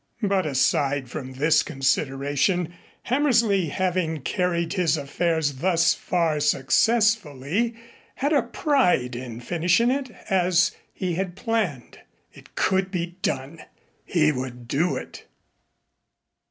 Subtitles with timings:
[0.23, 7.75] But aside from this consideration, Hammersley, having carried his affairs thus far successfully,
[8.15, 11.99] had a pride in finishing it as he had planned.
[12.33, 13.59] It could be done
[14.03, 15.27] he would do it.